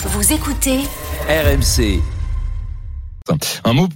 [0.00, 0.78] Vous écoutez
[1.28, 2.00] RMC.
[3.64, 3.88] Un mot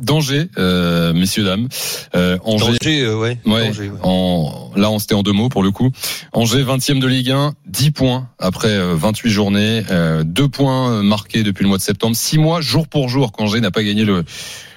[0.00, 1.68] danger, euh, messieurs dames.
[2.14, 3.38] Euh, Angers, Danger, euh, ouais.
[3.44, 3.98] ouais, Danger, ouais.
[4.04, 5.90] En, là, on s'était en deux mots pour le coup.
[6.32, 11.42] Angers, 20e de Ligue 1, 10 points après euh, 28 journées, euh, deux points marqués
[11.42, 14.24] depuis le mois de septembre, six mois jour pour jour qu'Angers n'a pas gagné le,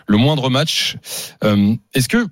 [0.07, 0.97] le moindre match.
[1.43, 2.25] Euh, est-ce que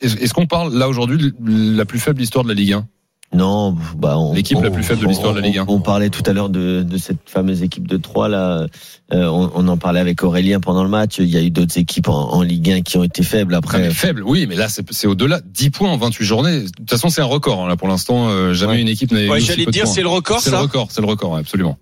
[0.00, 2.86] est-ce qu'on parle là aujourd'hui de la plus faible histoire de la Ligue 1
[3.34, 5.66] Non, bah on, L'équipe la on- plus faible de on- l'histoire de la Ligue 1.
[5.68, 8.66] On, on parlait tout à l'heure de, de cette fameuse équipe de 3 là.
[9.12, 11.18] Euh, on, on en parlait avec Aurélien pendant le match.
[11.18, 13.52] Il y a eu d'autres équipes en, en Ligue 1 qui ont été faibles.
[13.54, 15.40] Ah, Après, mais faible, oui, mais là c'est c'est au-delà.
[15.44, 16.60] 10 points en 28 journées.
[16.62, 18.28] De toute façon, c'est un record hein, là pour l'instant.
[18.30, 18.80] euh, jamais Ouais.
[18.80, 21.32] une équipe n'avait Ouais, j'allais dire, c'est le record, C'est le record, c'est le record,
[21.32, 21.76] ouais, absolument.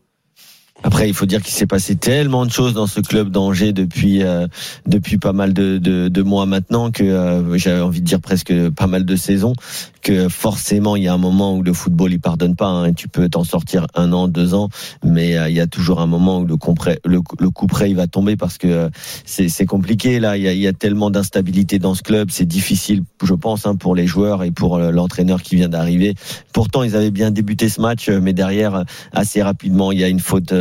[0.83, 4.23] Après, il faut dire qu'il s'est passé tellement de choses dans ce club d'Angers depuis
[4.23, 4.47] euh,
[4.87, 8.53] depuis pas mal de, de, de mois maintenant que euh, j'avais envie de dire presque
[8.71, 9.55] pas mal de saisons
[10.03, 12.69] que forcément il y a un moment où le football il pardonne pas.
[12.69, 14.69] Hein, tu peux t'en sortir un an, deux ans,
[15.03, 17.91] mais euh, il y a toujours un moment où le, compré- le, le coup près
[17.91, 18.89] il va tomber parce que euh,
[19.25, 20.37] c'est compliqué là.
[20.37, 23.67] Il y a, il y a tellement d'instabilité dans ce club, c'est difficile, je pense,
[23.67, 26.15] hein, pour les joueurs et pour euh, l'entraîneur qui vient d'arriver.
[26.53, 30.21] Pourtant, ils avaient bien débuté ce match, mais derrière, assez rapidement, il y a une
[30.21, 30.53] faute,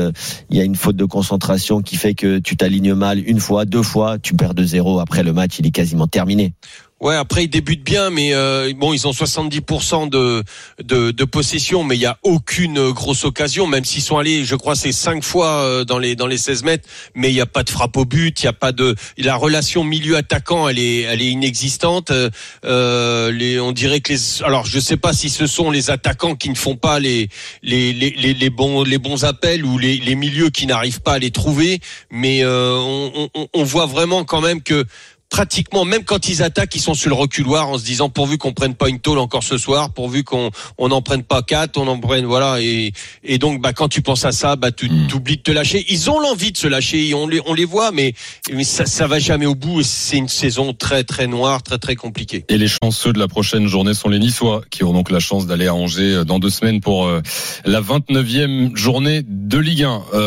[0.49, 3.65] il y a une faute de concentration qui fait que tu t'alignes mal une fois,
[3.65, 5.01] deux fois, tu perds 2-0.
[5.01, 6.53] Après le match, il est quasiment terminé.
[7.01, 10.43] Ouais, après ils débutent bien, mais euh, bon, ils ont 70% de,
[10.81, 14.55] de de possession, mais il y a aucune grosse occasion, même s'ils sont allés, je
[14.55, 17.45] crois, c'est cinq fois euh, dans les dans les 16 mètres, mais il y a
[17.45, 21.01] pas de frappe au but, il y a pas de la relation milieu-attaquant, elle est
[21.01, 22.13] elle est inexistante.
[22.63, 26.35] Euh, les, on dirait que les, alors je sais pas si ce sont les attaquants
[26.35, 27.27] qui ne font pas les
[27.61, 31.15] les les, les, les bons les bons appels ou les les milieux qui n'arrivent pas
[31.15, 34.85] à les trouver, mais euh, on, on, on voit vraiment quand même que
[35.29, 38.53] pratiquement, même quand ils attaquent, ils sont sur le reculoir en se disant pourvu qu'on
[38.53, 41.87] prenne pas une tôle encore ce soir, pourvu qu'on on n'en prenne pas quatre, on
[41.87, 45.07] en prenne voilà et et donc bah quand tu penses à ça, bah tu Mm.
[45.15, 45.85] oublies de te lâcher.
[45.89, 48.13] Ils ont l'envie de se lâcher, on les on les voit, mais
[48.53, 49.81] mais ça ça va jamais au bout.
[49.83, 52.45] C'est une saison très très noire, très très compliquée.
[52.49, 55.47] Et les chanceux de la prochaine journée sont les Niçois, qui auront donc la chance
[55.47, 57.21] d'aller à Angers euh, dans deux semaines pour euh,
[57.65, 60.03] la 29e journée de Ligue 1.
[60.13, 60.23] Euh,